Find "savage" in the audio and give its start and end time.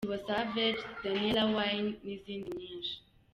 0.27-0.83